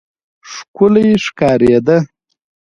ښکلی 0.51 1.05
ښکارېده. 1.25 1.97